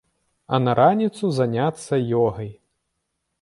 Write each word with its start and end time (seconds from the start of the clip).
А 0.57 0.59
на 0.67 0.73
раніцу 0.79 1.29
заняцца 1.41 2.01
ёгай. 2.23 2.51